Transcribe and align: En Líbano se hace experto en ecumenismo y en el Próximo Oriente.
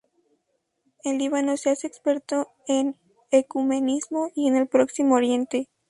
En 1.03 1.19
Líbano 1.19 1.57
se 1.57 1.69
hace 1.69 1.85
experto 1.85 2.47
en 2.65 2.97
ecumenismo 3.29 4.31
y 4.33 4.47
en 4.47 4.55
el 4.55 4.65
Próximo 4.67 5.13
Oriente. 5.13 5.69